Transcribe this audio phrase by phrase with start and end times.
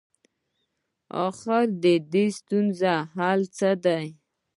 [1.25, 4.05] اخر ددې ستونزي حل څه دی؟